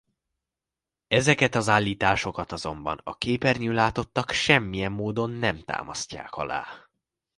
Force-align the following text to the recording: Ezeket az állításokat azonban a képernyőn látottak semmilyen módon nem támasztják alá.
Ezeket 1.07 1.55
az 1.55 1.69
állításokat 1.69 2.51
azonban 2.51 3.01
a 3.03 3.17
képernyőn 3.17 3.73
látottak 3.73 4.31
semmilyen 4.31 4.91
módon 4.91 5.29
nem 5.29 5.59
támasztják 5.59 6.31
alá. 6.33 6.67